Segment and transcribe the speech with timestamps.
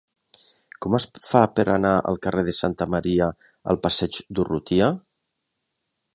[0.85, 3.29] Com es fa per anar del carrer de Sant Marià
[3.75, 4.91] al passeig d'Urrutia?